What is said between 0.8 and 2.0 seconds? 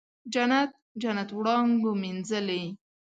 جنت وړانګو